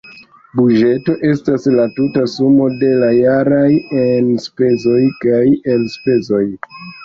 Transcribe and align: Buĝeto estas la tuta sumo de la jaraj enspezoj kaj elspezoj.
Buĝeto 0.59 1.15
estas 1.31 1.67
la 1.73 1.85
tuta 1.99 2.23
sumo 2.37 2.71
de 2.85 2.91
la 3.05 3.11
jaraj 3.19 3.69
enspezoj 4.07 4.99
kaj 5.23 5.47
elspezoj. 5.79 6.45